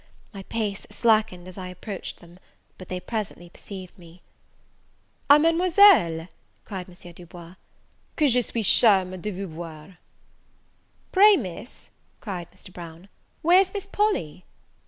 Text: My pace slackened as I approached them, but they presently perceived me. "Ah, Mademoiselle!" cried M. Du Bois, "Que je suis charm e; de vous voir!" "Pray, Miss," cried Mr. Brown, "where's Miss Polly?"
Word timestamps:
My 0.33 0.41
pace 0.41 0.87
slackened 0.89 1.47
as 1.47 1.59
I 1.59 1.67
approached 1.67 2.21
them, 2.21 2.39
but 2.79 2.89
they 2.89 2.99
presently 2.99 3.49
perceived 3.51 3.99
me. 3.99 4.23
"Ah, 5.29 5.37
Mademoiselle!" 5.37 6.27
cried 6.65 6.89
M. 6.89 7.13
Du 7.13 7.27
Bois, 7.27 7.53
"Que 8.15 8.27
je 8.27 8.41
suis 8.41 8.63
charm 8.67 9.13
e; 9.13 9.17
de 9.17 9.29
vous 9.29 9.45
voir!" 9.45 9.99
"Pray, 11.11 11.35
Miss," 11.37 11.91
cried 12.19 12.49
Mr. 12.49 12.73
Brown, 12.73 13.09
"where's 13.43 13.71
Miss 13.75 13.85
Polly?" 13.85 14.43